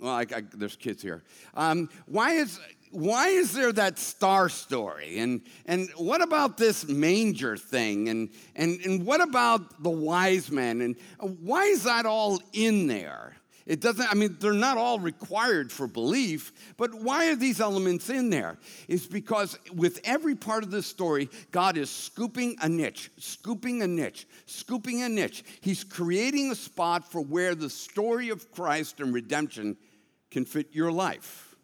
Well, 0.00 0.14
I, 0.14 0.22
I, 0.22 0.44
there's 0.54 0.76
kids 0.76 1.02
here. 1.02 1.22
Um, 1.52 1.90
why 2.06 2.32
is 2.32 2.58
why 2.90 3.28
is 3.28 3.52
there 3.52 3.72
that 3.72 3.98
star 3.98 4.48
story? 4.48 5.18
And, 5.18 5.42
and 5.66 5.90
what 5.96 6.22
about 6.22 6.56
this 6.56 6.88
manger 6.88 7.56
thing? 7.56 8.08
And, 8.08 8.30
and, 8.54 8.80
and 8.80 9.04
what 9.04 9.20
about 9.20 9.82
the 9.82 9.90
wise 9.90 10.50
men? 10.50 10.80
And 10.80 10.96
why 11.18 11.64
is 11.64 11.82
that 11.82 12.06
all 12.06 12.40
in 12.52 12.86
there? 12.86 13.36
It 13.66 13.80
doesn't, 13.80 14.10
I 14.10 14.14
mean, 14.14 14.36
they're 14.40 14.52
not 14.52 14.76
all 14.76 14.98
required 14.98 15.72
for 15.72 15.86
belief, 15.86 16.52
but 16.76 16.94
why 16.94 17.30
are 17.30 17.36
these 17.36 17.62
elements 17.62 18.10
in 18.10 18.28
there? 18.28 18.58
It's 18.88 19.06
because 19.06 19.58
with 19.74 20.00
every 20.04 20.34
part 20.34 20.64
of 20.64 20.70
the 20.70 20.82
story, 20.82 21.30
God 21.50 21.78
is 21.78 21.88
scooping 21.88 22.56
a 22.60 22.68
niche, 22.68 23.10
scooping 23.16 23.80
a 23.80 23.86
niche, 23.86 24.26
scooping 24.44 25.02
a 25.02 25.08
niche. 25.08 25.44
He's 25.62 25.82
creating 25.82 26.50
a 26.50 26.54
spot 26.54 27.10
for 27.10 27.22
where 27.22 27.54
the 27.54 27.70
story 27.70 28.28
of 28.28 28.52
Christ 28.52 29.00
and 29.00 29.14
redemption 29.14 29.78
can 30.30 30.44
fit 30.44 30.68
your 30.72 30.92
life. 30.92 31.56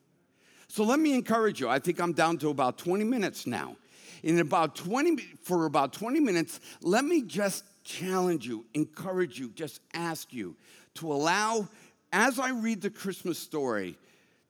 So 0.68 0.84
let 0.84 1.00
me 1.00 1.12
encourage 1.14 1.60
you. 1.60 1.68
I 1.68 1.80
think 1.80 2.00
I'm 2.00 2.14
down 2.14 2.38
to 2.38 2.48
about 2.48 2.78
20 2.78 3.04
minutes 3.04 3.46
now. 3.46 3.76
In 4.22 4.38
about 4.38 4.74
20 4.74 5.16
for 5.42 5.66
about 5.66 5.92
20 5.92 6.20
minutes, 6.20 6.60
let 6.80 7.04
me 7.04 7.22
just 7.22 7.64
challenge 7.84 8.46
you, 8.46 8.64
encourage 8.74 9.38
you, 9.38 9.50
just 9.50 9.80
ask 9.92 10.32
you 10.32 10.56
to 10.94 11.12
allow 11.12 11.68
as 12.12 12.38
I 12.38 12.50
read 12.50 12.80
the 12.82 12.90
Christmas 12.90 13.38
story 13.38 13.96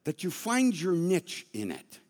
that 0.04 0.24
you 0.24 0.30
find 0.30 0.78
your 0.78 0.94
niche 0.94 1.46
in 1.52 1.70
it. 1.70 2.00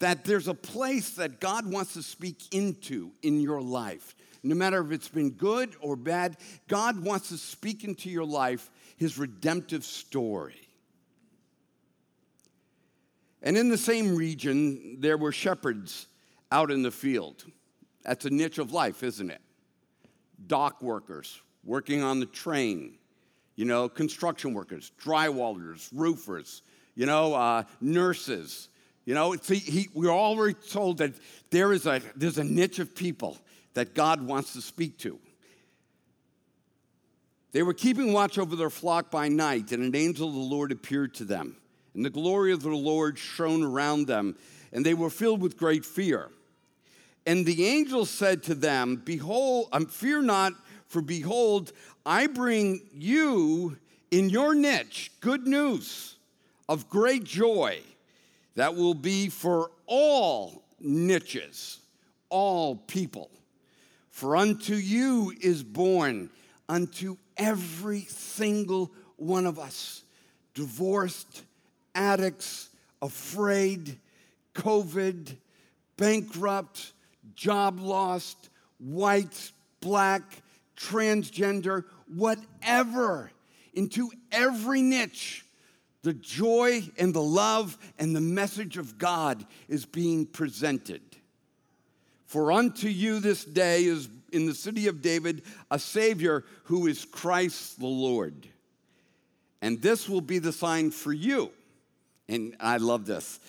That 0.00 0.24
there's 0.24 0.48
a 0.48 0.54
place 0.54 1.10
that 1.10 1.40
God 1.40 1.70
wants 1.70 1.92
to 1.94 2.02
speak 2.02 2.54
into 2.54 3.10
in 3.22 3.40
your 3.40 3.60
life. 3.60 4.14
No 4.42 4.54
matter 4.54 4.80
if 4.80 4.92
it's 4.92 5.08
been 5.08 5.30
good 5.30 5.74
or 5.80 5.94
bad, 5.96 6.38
God 6.68 7.04
wants 7.04 7.28
to 7.28 7.36
speak 7.36 7.84
into 7.84 8.08
your 8.08 8.24
life 8.24 8.70
his 8.96 9.18
redemptive 9.18 9.84
story. 9.84 10.68
And 13.42 13.56
in 13.56 13.68
the 13.68 13.78
same 13.78 14.16
region, 14.16 14.96
there 15.00 15.16
were 15.16 15.32
shepherds 15.32 16.06
out 16.50 16.70
in 16.70 16.82
the 16.82 16.90
field. 16.90 17.44
That's 18.04 18.24
a 18.24 18.30
niche 18.30 18.58
of 18.58 18.72
life, 18.72 19.02
isn't 19.02 19.30
it? 19.30 19.40
Dock 20.46 20.82
workers 20.82 21.40
working 21.64 22.02
on 22.02 22.20
the 22.20 22.26
train, 22.26 22.96
you 23.60 23.66
know, 23.66 23.90
construction 23.90 24.54
workers, 24.54 24.90
drywallers, 25.04 25.90
roofers, 25.92 26.62
you 26.94 27.04
know, 27.04 27.34
uh, 27.34 27.62
nurses. 27.78 28.70
You 29.04 29.12
know, 29.12 29.32
he, 29.32 29.86
we're 29.92 30.08
already 30.08 30.54
told 30.54 30.96
that 30.98 31.12
there 31.50 31.74
is 31.74 31.84
a, 31.84 32.00
there's 32.16 32.38
a 32.38 32.44
niche 32.44 32.78
of 32.78 32.94
people 32.94 33.36
that 33.74 33.92
God 33.92 34.26
wants 34.26 34.54
to 34.54 34.62
speak 34.62 34.96
to. 35.00 35.18
They 37.52 37.62
were 37.62 37.74
keeping 37.74 38.14
watch 38.14 38.38
over 38.38 38.56
their 38.56 38.70
flock 38.70 39.10
by 39.10 39.28
night, 39.28 39.72
and 39.72 39.82
an 39.82 39.94
angel 39.94 40.28
of 40.28 40.34
the 40.34 40.40
Lord 40.40 40.72
appeared 40.72 41.12
to 41.16 41.24
them 41.24 41.56
and 41.94 42.02
the 42.02 42.08
glory 42.08 42.52
of 42.52 42.62
the 42.62 42.70
Lord 42.70 43.18
shone 43.18 43.62
around 43.62 44.06
them, 44.06 44.36
and 44.72 44.86
they 44.86 44.94
were 44.94 45.10
filled 45.10 45.42
with 45.42 45.58
great 45.58 45.84
fear. 45.84 46.30
And 47.26 47.44
the 47.44 47.66
angel 47.66 48.06
said 48.06 48.42
to 48.44 48.54
them, 48.54 49.02
Behold, 49.04 49.68
um, 49.72 49.84
fear 49.84 50.22
not, 50.22 50.54
for 50.90 51.00
behold, 51.00 51.72
I 52.04 52.26
bring 52.26 52.80
you 52.92 53.78
in 54.10 54.28
your 54.28 54.56
niche 54.56 55.12
good 55.20 55.46
news 55.46 56.16
of 56.68 56.90
great 56.90 57.22
joy 57.22 57.80
that 58.56 58.74
will 58.74 58.94
be 58.94 59.28
for 59.28 59.70
all 59.86 60.64
niches, 60.80 61.78
all 62.28 62.74
people. 62.74 63.30
For 64.08 64.36
unto 64.36 64.74
you 64.74 65.32
is 65.40 65.62
born, 65.62 66.28
unto 66.68 67.16
every 67.36 68.00
single 68.00 68.90
one 69.14 69.46
of 69.46 69.60
us, 69.60 70.02
divorced 70.54 71.44
addicts, 71.94 72.70
afraid, 73.00 73.96
COVID, 74.56 75.36
bankrupt, 75.96 76.94
job 77.36 77.78
lost, 77.78 78.50
white, 78.78 79.52
black, 79.80 80.42
transgender, 80.80 81.84
whatever, 82.14 83.30
into 83.74 84.10
every 84.32 84.82
niche. 84.82 85.44
The 86.02 86.14
joy 86.14 86.82
and 86.98 87.12
the 87.12 87.22
love 87.22 87.76
and 87.98 88.16
the 88.16 88.20
message 88.22 88.78
of 88.78 88.96
God 88.96 89.44
is 89.68 89.84
being 89.84 90.24
presented. 90.24 91.02
For 92.26 92.52
unto 92.52 92.88
you 92.88 93.20
this 93.20 93.44
day 93.44 93.84
is 93.84 94.08
in 94.32 94.46
the 94.46 94.54
city 94.54 94.86
of 94.86 95.02
David 95.02 95.42
a 95.70 95.78
Savior 95.78 96.44
who 96.64 96.86
is 96.86 97.04
Christ 97.04 97.78
the 97.78 97.86
Lord. 97.86 98.48
And 99.60 99.82
this 99.82 100.08
will 100.08 100.22
be 100.22 100.38
the 100.38 100.52
sign 100.52 100.90
for 100.90 101.12
you 101.12 101.50
and 102.30 102.56
I 102.60 102.76
love 102.78 103.06
this. 103.06 103.40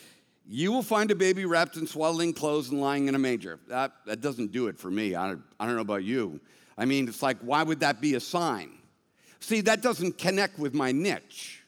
You 0.48 0.72
will 0.72 0.84
find 0.84 1.12
a 1.12 1.16
baby 1.16 1.46
wrapped 1.46 1.78
in 1.78 1.88
swaddling 1.88 2.34
clothes 2.34 2.70
and 2.70 2.82
lying 2.82 3.08
in 3.08 3.16
a 3.16 3.20
manger. 3.20 3.60
That, 3.68 3.94
that 4.06 4.22
doesn't 4.22 4.52
do 4.52 4.68
it 4.68 4.78
for 4.78 4.90
me. 4.90 5.16
I, 5.16 5.34
I 5.60 5.66
don't 5.66 5.76
know 5.76 5.82
about 5.82 6.04
you. 6.04 6.42
I 6.82 6.86
mean, 6.86 7.08
it's 7.08 7.22
like, 7.22 7.38
why 7.42 7.62
would 7.62 7.82
that 7.82 8.02
be 8.02 8.16
a 8.16 8.20
sign? 8.20 8.72
See, 9.40 9.62
that 9.62 9.84
doesn't 9.84 10.18
connect 10.18 10.58
with 10.58 10.74
my 10.74 10.92
niche. 10.92 11.62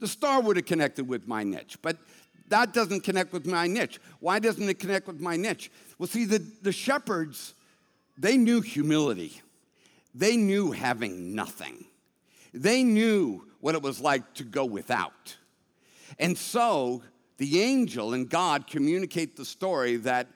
The 0.00 0.06
star 0.06 0.42
would 0.42 0.56
have 0.56 0.66
connected 0.66 1.08
with 1.08 1.26
my 1.26 1.44
niche, 1.44 1.78
but 1.80 1.96
that 2.48 2.74
doesn't 2.74 3.04
connect 3.04 3.32
with 3.32 3.46
my 3.46 3.66
niche. 3.66 3.98
Why 4.20 4.38
doesn't 4.40 4.68
it 4.68 4.78
connect 4.78 5.06
with 5.06 5.18
my 5.18 5.36
niche? 5.36 5.70
Well, 5.98 6.08
see, 6.08 6.26
the, 6.26 6.44
the 6.60 6.72
shepherds, 6.72 7.54
they 8.18 8.36
knew 8.36 8.60
humility, 8.60 9.40
they 10.14 10.36
knew 10.36 10.72
having 10.72 11.34
nothing, 11.34 11.86
they 12.52 12.82
knew 12.82 13.48
what 13.60 13.74
it 13.74 13.80
was 13.80 13.98
like 13.98 14.34
to 14.34 14.44
go 14.44 14.66
without. 14.66 15.38
And 16.18 16.36
so 16.36 17.02
the 17.38 17.62
angel 17.62 18.12
and 18.12 18.28
God 18.28 18.66
communicate 18.66 19.38
the 19.38 19.46
story 19.46 19.96
that 19.96 20.26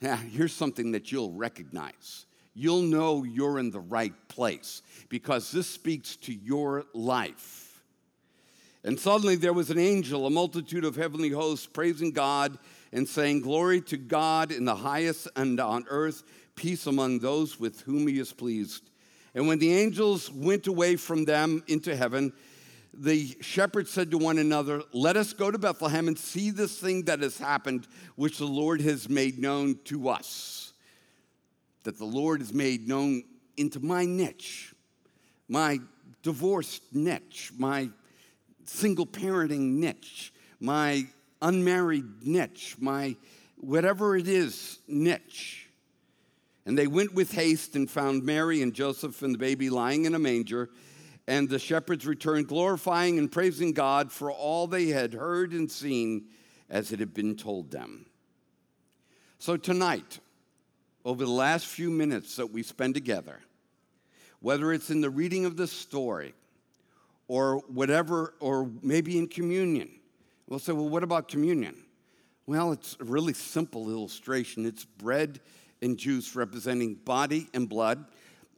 yeah, 0.00 0.16
here's 0.16 0.54
something 0.54 0.92
that 0.92 1.12
you'll 1.12 1.32
recognize. 1.32 2.24
You'll 2.58 2.82
know 2.82 3.22
you're 3.22 3.60
in 3.60 3.70
the 3.70 3.78
right 3.78 4.14
place 4.26 4.82
because 5.08 5.52
this 5.52 5.68
speaks 5.68 6.16
to 6.16 6.34
your 6.34 6.86
life. 6.92 7.84
And 8.82 8.98
suddenly 8.98 9.36
there 9.36 9.52
was 9.52 9.70
an 9.70 9.78
angel, 9.78 10.26
a 10.26 10.30
multitude 10.30 10.84
of 10.84 10.96
heavenly 10.96 11.28
hosts 11.28 11.66
praising 11.66 12.10
God 12.10 12.58
and 12.92 13.06
saying, 13.06 13.42
Glory 13.42 13.80
to 13.82 13.96
God 13.96 14.50
in 14.50 14.64
the 14.64 14.74
highest 14.74 15.28
and 15.36 15.60
on 15.60 15.84
earth, 15.88 16.24
peace 16.56 16.88
among 16.88 17.20
those 17.20 17.60
with 17.60 17.82
whom 17.82 18.08
he 18.08 18.18
is 18.18 18.32
pleased. 18.32 18.90
And 19.36 19.46
when 19.46 19.60
the 19.60 19.72
angels 19.72 20.28
went 20.32 20.66
away 20.66 20.96
from 20.96 21.26
them 21.26 21.62
into 21.68 21.94
heaven, 21.94 22.32
the 22.92 23.36
shepherds 23.40 23.92
said 23.92 24.10
to 24.10 24.18
one 24.18 24.38
another, 24.38 24.82
Let 24.92 25.16
us 25.16 25.32
go 25.32 25.52
to 25.52 25.58
Bethlehem 25.58 26.08
and 26.08 26.18
see 26.18 26.50
this 26.50 26.76
thing 26.76 27.04
that 27.04 27.20
has 27.20 27.38
happened, 27.38 27.86
which 28.16 28.38
the 28.38 28.46
Lord 28.46 28.80
has 28.80 29.08
made 29.08 29.38
known 29.38 29.78
to 29.84 30.08
us. 30.08 30.67
That 31.88 31.96
the 31.96 32.04
Lord 32.04 32.42
has 32.42 32.52
made 32.52 32.86
known 32.86 33.22
into 33.56 33.80
my 33.80 34.04
niche, 34.04 34.74
my 35.48 35.78
divorced 36.22 36.82
niche, 36.92 37.50
my 37.56 37.88
single 38.66 39.06
parenting 39.06 39.78
niche, 39.78 40.30
my 40.60 41.06
unmarried 41.40 42.26
niche, 42.26 42.76
my 42.78 43.16
whatever 43.56 44.18
it 44.18 44.28
is 44.28 44.80
niche. 44.86 45.70
And 46.66 46.76
they 46.76 46.86
went 46.86 47.14
with 47.14 47.32
haste 47.32 47.74
and 47.74 47.90
found 47.90 48.22
Mary 48.22 48.60
and 48.60 48.74
Joseph 48.74 49.22
and 49.22 49.32
the 49.32 49.38
baby 49.38 49.70
lying 49.70 50.04
in 50.04 50.14
a 50.14 50.18
manger. 50.18 50.68
And 51.26 51.48
the 51.48 51.58
shepherds 51.58 52.06
returned, 52.06 52.48
glorifying 52.48 53.18
and 53.18 53.32
praising 53.32 53.72
God 53.72 54.12
for 54.12 54.30
all 54.30 54.66
they 54.66 54.88
had 54.88 55.14
heard 55.14 55.52
and 55.52 55.70
seen 55.70 56.26
as 56.68 56.92
it 56.92 57.00
had 57.00 57.14
been 57.14 57.34
told 57.34 57.70
them. 57.70 58.04
So, 59.38 59.56
tonight, 59.56 60.18
over 61.04 61.24
the 61.24 61.30
last 61.30 61.66
few 61.66 61.90
minutes 61.90 62.36
that 62.36 62.50
we 62.50 62.62
spend 62.62 62.94
together, 62.94 63.40
whether 64.40 64.72
it's 64.72 64.90
in 64.90 65.00
the 65.00 65.10
reading 65.10 65.44
of 65.44 65.56
this 65.56 65.72
story 65.72 66.34
or 67.26 67.58
whatever, 67.68 68.34
or 68.40 68.70
maybe 68.82 69.18
in 69.18 69.28
communion, 69.28 69.90
we'll 70.48 70.58
say, 70.58 70.72
well, 70.72 70.88
what 70.88 71.02
about 71.02 71.28
communion? 71.28 71.76
Well, 72.46 72.72
it's 72.72 72.96
a 73.00 73.04
really 73.04 73.34
simple 73.34 73.90
illustration. 73.90 74.64
It's 74.64 74.84
bread 74.84 75.40
and 75.82 75.98
juice 75.98 76.34
representing 76.34 76.94
body 76.94 77.48
and 77.52 77.68
blood 77.68 78.04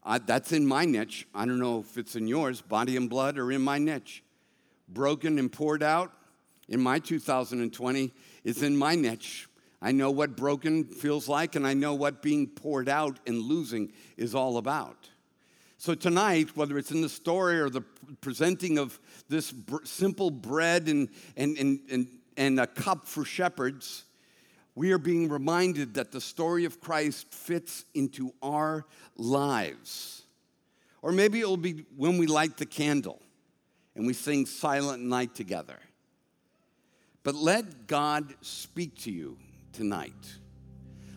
I, 0.02 0.18
that's 0.18 0.52
in 0.52 0.66
my 0.66 0.85
niche. 0.85 1.26
I 1.35 1.44
don't 1.44 1.59
know 1.59 1.80
if 1.80 1.99
it's 1.99 2.16
in 2.16 2.26
yours, 2.26 2.62
body 2.62 2.97
and 2.97 3.11
blood, 3.11 3.38
are 3.38 3.52
in 3.52 3.62
my 3.62 3.78
niche. 3.78 4.23
Broken 4.88 5.38
and 5.38 5.52
poured 5.52 5.82
out 5.82 6.12
in 6.68 6.80
my 6.80 6.99
2020 6.99 8.12
is 8.44 8.62
in 8.62 8.76
my 8.76 8.94
niche. 8.94 9.49
I 9.83 9.93
know 9.93 10.11
what 10.11 10.37
broken 10.37 10.85
feels 10.85 11.29
like, 11.29 11.57
and 11.57 11.67
I 11.67 11.75
know 11.75 11.95
what 11.95 12.23
being 12.23 12.47
poured 12.47 12.89
out 12.89 13.19
and 13.27 13.41
losing 13.41 13.93
is 14.17 14.35
all 14.35 14.59
about. 14.59 15.09
So, 15.79 15.95
tonight, 15.95 16.55
whether 16.55 16.77
it's 16.77 16.91
in 16.91 17.01
the 17.01 17.09
story 17.09 17.59
or 17.59 17.71
the 17.71 17.81
presenting 18.21 18.77
of 18.77 19.01
this 19.31 19.55
simple 19.85 20.31
bread 20.31 20.89
and, 20.89 21.09
and, 21.37 21.57
and, 21.57 21.81
and, 21.91 22.07
and 22.37 22.61
a 22.61 22.67
cup 22.67 23.07
for 23.07 23.25
shepherds, 23.25 24.05
we 24.75 24.93
are 24.93 24.99
being 24.99 25.31
reminded 25.31 25.95
that 25.95 26.13
the 26.13 26.21
story 26.21 26.67
of 26.67 26.81
Christ 26.81 27.33
fits 27.33 27.87
into 27.95 28.35
our 28.43 28.85
lives. 29.17 30.23
Or 31.01 31.13
maybe 31.13 31.41
it 31.41 31.49
will 31.49 31.57
be 31.57 31.87
when 31.97 32.19
we 32.19 32.27
light 32.27 32.59
the 32.59 32.67
candle 32.67 33.21
and 33.95 34.07
we 34.07 34.13
sing 34.13 34.45
Silent 34.45 35.03
Night 35.03 35.35
together. 35.35 35.79
But 37.23 37.35
let 37.35 37.87
God 37.87 38.35
speak 38.43 38.99
to 39.01 39.11
you 39.11 39.39
tonight. 39.73 40.39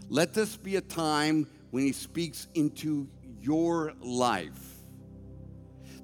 Let 0.10 0.33
this 0.33 0.55
be 0.55 0.75
a 0.75 0.81
time 0.81 1.48
when 1.72 1.83
He 1.83 1.91
speaks 1.91 2.48
into 2.53 3.07
your 3.41 3.93
life. 4.01 4.77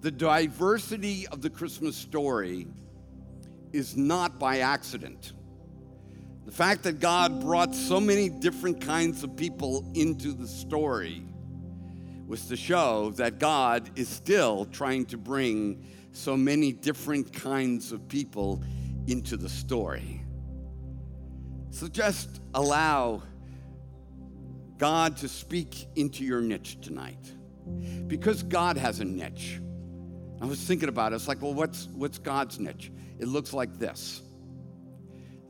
The 0.01 0.11
diversity 0.11 1.27
of 1.27 1.41
the 1.41 1.49
Christmas 1.49 1.95
story 1.95 2.67
is 3.73 3.95
not 3.95 4.39
by 4.39 4.59
accident. 4.59 5.33
The 6.45 6.51
fact 6.51 6.83
that 6.83 6.99
God 6.99 7.41
brought 7.41 7.75
so 7.75 7.99
many 7.99 8.29
different 8.29 8.81
kinds 8.81 9.23
of 9.23 9.35
people 9.35 9.85
into 9.93 10.31
the 10.31 10.47
story 10.47 11.23
was 12.25 12.47
to 12.47 12.55
show 12.55 13.11
that 13.17 13.39
God 13.39 13.91
is 13.95 14.07
still 14.07 14.65
trying 14.65 15.05
to 15.07 15.17
bring 15.17 15.85
so 16.11 16.35
many 16.35 16.71
different 16.71 17.31
kinds 17.33 17.91
of 17.91 18.07
people 18.07 18.63
into 19.07 19.37
the 19.37 19.49
story. 19.49 20.18
So 21.79 21.87
just 21.87 22.41
allow 22.53 23.23
God 24.77 25.15
to 25.17 25.29
speak 25.29 25.87
into 25.95 26.25
your 26.25 26.41
niche 26.41 26.81
tonight. 26.81 27.31
Because 28.07 28.43
God 28.43 28.77
has 28.77 28.99
a 28.99 29.05
niche. 29.05 29.61
I 30.41 30.45
was 30.45 30.59
thinking 30.59 30.89
about 30.89 31.13
it. 31.13 31.15
It's 31.15 31.29
like, 31.29 31.41
well, 31.41 31.53
what's, 31.53 31.87
what's 31.93 32.17
God's 32.17 32.59
niche? 32.59 32.91
It 33.17 33.29
looks 33.29 33.53
like 33.53 33.79
this. 33.79 34.21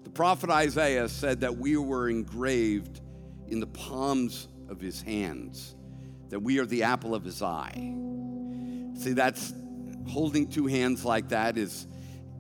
The 0.04 0.12
prophet 0.12 0.52
Isaiah 0.52 1.10
said 1.10 1.42
that 1.42 1.58
we 1.58 1.78
were 1.78 2.12
engraved 2.12 3.02
in 3.48 3.60
the 3.60 3.66
palms 3.66 4.50
of 4.70 4.80
his 4.80 5.02
hands, 5.02 5.74
that 6.30 6.42
we 6.42 6.60
are 6.60 6.66
the 6.68 6.84
apple 6.84 7.16
of 7.16 7.24
his 7.24 7.42
eye. 7.42 7.74
See, 9.00 9.14
that's 9.14 9.52
holding 10.08 10.48
two 10.48 10.68
hands 10.68 11.04
like 11.04 11.30
that 11.30 11.58
is 11.58 11.88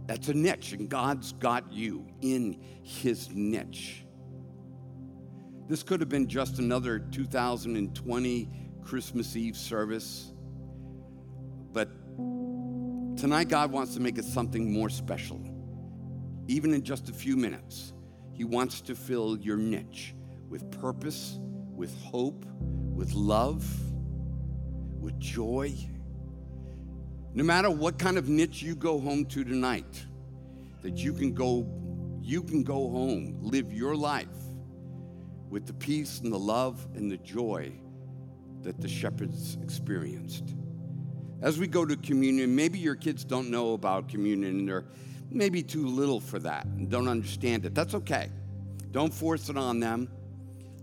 that's 0.09 0.27
a 0.27 0.33
niche, 0.33 0.71
and 0.71 0.89
God's 0.89 1.33
got 1.33 1.71
you 1.71 2.03
in 2.21 2.59
his 2.81 3.29
niche. 3.31 4.03
This 5.67 5.83
could 5.83 5.99
have 5.99 6.09
been 6.09 6.27
just 6.27 6.57
another 6.57 6.97
2020 6.97 8.49
Christmas 8.83 9.35
Eve 9.35 9.55
service, 9.55 10.33
but 11.71 11.91
tonight 13.17 13.49
God 13.49 13.71
wants 13.71 13.93
to 13.93 13.99
make 13.99 14.17
it 14.17 14.25
something 14.25 14.73
more 14.73 14.89
special. 14.89 15.39
Even 16.47 16.73
in 16.73 16.81
just 16.81 17.09
a 17.09 17.13
few 17.13 17.37
minutes, 17.37 17.93
He 18.33 18.43
wants 18.43 18.81
to 18.81 18.95
fill 18.95 19.37
your 19.37 19.57
niche 19.57 20.15
with 20.49 20.71
purpose, 20.71 21.37
with 21.75 21.95
hope, 22.01 22.47
with 22.59 23.13
love, 23.13 23.63
with 24.99 25.19
joy. 25.19 25.71
No 27.33 27.43
matter 27.43 27.69
what 27.69 27.99
kind 27.99 28.17
of 28.17 28.27
niche 28.27 28.61
you 28.61 28.75
go 28.75 28.99
home 28.99 29.25
to 29.25 29.43
tonight, 29.43 30.05
that 30.81 30.97
you 30.97 31.13
can 31.13 31.33
go 31.33 31.67
you 32.21 32.43
can 32.43 32.61
go 32.61 32.89
home, 32.89 33.39
live 33.41 33.73
your 33.73 33.95
life 33.95 34.27
with 35.49 35.65
the 35.65 35.73
peace 35.73 36.19
and 36.19 36.31
the 36.31 36.37
love 36.37 36.85
and 36.93 37.11
the 37.11 37.17
joy 37.17 37.71
that 38.61 38.79
the 38.79 38.87
shepherds 38.87 39.57
experienced. 39.63 40.53
As 41.41 41.57
we 41.57 41.65
go 41.65 41.85
to 41.85 41.95
communion, 41.95 42.55
maybe 42.55 42.77
your 42.77 42.95
kids 42.95 43.23
don't 43.23 43.49
know 43.49 43.73
about 43.73 44.09
communion 44.09 44.59
and 44.59 44.69
they're 44.69 44.85
maybe 45.31 45.63
too 45.63 45.87
little 45.87 46.19
for 46.19 46.37
that 46.39 46.65
and 46.65 46.89
don't 46.89 47.07
understand 47.07 47.65
it. 47.65 47.73
That's 47.73 47.95
okay. 47.95 48.29
Don't 48.91 49.13
force 49.13 49.49
it 49.49 49.57
on 49.57 49.79
them. 49.79 50.09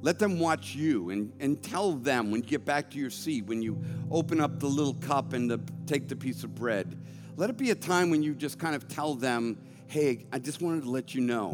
Let 0.02 0.18
them 0.18 0.38
watch 0.38 0.74
you 0.74 1.10
and, 1.10 1.32
and 1.40 1.62
tell 1.62 1.92
them 1.92 2.30
when 2.30 2.42
you 2.42 2.48
get 2.48 2.64
back 2.64 2.90
to 2.90 2.98
your 2.98 3.10
seat, 3.10 3.46
when 3.46 3.62
you 3.62 3.82
open 4.10 4.40
up 4.40 4.60
the 4.60 4.66
little 4.66 4.94
cup 4.94 5.32
and 5.32 5.50
the, 5.50 5.60
take 5.86 6.08
the 6.08 6.16
piece 6.16 6.44
of 6.44 6.54
bread. 6.54 7.00
Let 7.36 7.50
it 7.50 7.56
be 7.56 7.70
a 7.70 7.74
time 7.74 8.10
when 8.10 8.22
you 8.22 8.34
just 8.34 8.58
kind 8.58 8.74
of 8.74 8.88
tell 8.88 9.14
them, 9.14 9.58
hey, 9.86 10.26
I 10.32 10.38
just 10.38 10.60
wanted 10.60 10.84
to 10.84 10.90
let 10.90 11.14
you 11.14 11.20
know 11.20 11.50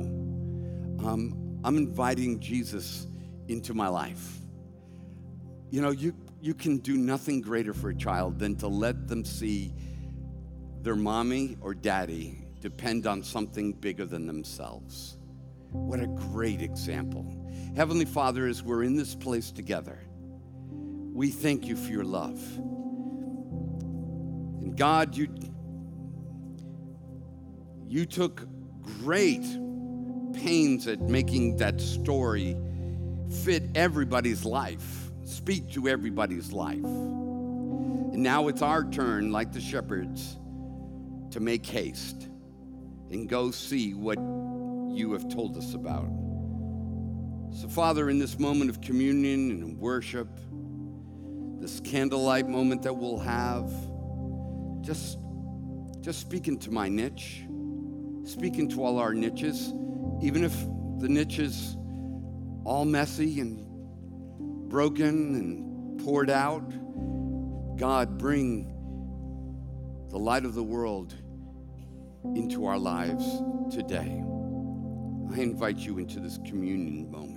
um, 1.04 1.60
I'm 1.64 1.76
inviting 1.76 2.40
Jesus 2.40 3.06
into 3.48 3.74
my 3.74 3.88
life. 3.88 4.38
You 5.70 5.80
know, 5.80 5.90
you, 5.90 6.14
you 6.40 6.54
can 6.54 6.78
do 6.78 6.96
nothing 6.96 7.40
greater 7.40 7.72
for 7.72 7.90
a 7.90 7.94
child 7.94 8.38
than 8.38 8.56
to 8.56 8.68
let 8.68 9.08
them 9.08 9.24
see 9.24 9.72
their 10.82 10.96
mommy 10.96 11.56
or 11.60 11.74
daddy 11.74 12.44
depend 12.60 13.06
on 13.06 13.22
something 13.22 13.72
bigger 13.72 14.04
than 14.04 14.26
themselves. 14.26 15.16
What 15.70 16.00
a 16.00 16.06
great 16.06 16.60
example. 16.60 17.41
Heavenly 17.74 18.04
Father, 18.04 18.46
as 18.46 18.62
we're 18.62 18.82
in 18.82 18.96
this 18.96 19.14
place 19.14 19.50
together, 19.50 19.98
we 21.14 21.30
thank 21.30 21.66
you 21.66 21.74
for 21.74 21.90
your 21.90 22.04
love. 22.04 22.38
And 24.60 24.76
God, 24.76 25.16
you, 25.16 25.28
you 27.88 28.04
took 28.04 28.46
great 29.00 29.44
pains 30.34 30.86
at 30.86 31.00
making 31.00 31.56
that 31.58 31.80
story 31.80 32.56
fit 33.42 33.70
everybody's 33.74 34.44
life, 34.44 35.10
speak 35.24 35.70
to 35.72 35.88
everybody's 35.88 36.52
life. 36.52 36.84
And 36.84 38.22
now 38.22 38.48
it's 38.48 38.60
our 38.60 38.84
turn, 38.84 39.32
like 39.32 39.50
the 39.50 39.60
shepherds, 39.62 40.36
to 41.30 41.40
make 41.40 41.64
haste 41.64 42.28
and 43.10 43.30
go 43.30 43.50
see 43.50 43.94
what 43.94 44.18
you 44.94 45.12
have 45.12 45.30
told 45.30 45.56
us 45.56 45.72
about. 45.72 46.10
So, 47.54 47.68
Father, 47.68 48.08
in 48.08 48.18
this 48.18 48.38
moment 48.38 48.70
of 48.70 48.80
communion 48.80 49.50
and 49.50 49.78
worship, 49.78 50.28
this 51.60 51.80
candlelight 51.80 52.48
moment 52.48 52.82
that 52.82 52.94
we'll 52.94 53.18
have, 53.18 53.70
just, 54.80 55.18
just 56.00 56.20
speak 56.20 56.48
into 56.48 56.70
my 56.70 56.88
niche, 56.88 57.44
speak 58.24 58.58
into 58.58 58.82
all 58.82 58.98
our 58.98 59.12
niches, 59.12 59.72
even 60.22 60.44
if 60.44 60.54
the 60.98 61.08
niche 61.08 61.38
is 61.38 61.76
all 62.64 62.84
messy 62.86 63.40
and 63.40 64.68
broken 64.70 65.34
and 65.34 66.00
poured 66.02 66.30
out. 66.30 66.68
God, 67.76 68.16
bring 68.18 68.68
the 70.08 70.18
light 70.18 70.44
of 70.44 70.54
the 70.54 70.62
world 70.62 71.14
into 72.34 72.64
our 72.64 72.78
lives 72.78 73.24
today. 73.74 74.24
I 75.32 75.40
invite 75.40 75.78
you 75.78 75.98
into 75.98 76.20
this 76.20 76.38
communion 76.46 77.10
moment. 77.10 77.31